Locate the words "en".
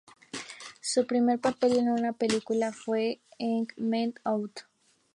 1.77-1.89, 3.37-3.67